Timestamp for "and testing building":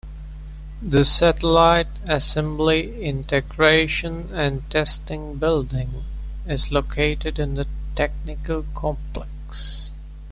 4.33-6.05